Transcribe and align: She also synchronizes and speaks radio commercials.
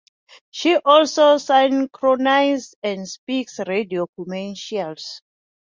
She 0.49 0.77
also 0.77 1.37
synchronizes 1.37 2.73
and 2.81 3.07
speaks 3.07 3.59
radio 3.67 4.07
commercials. 4.07 5.21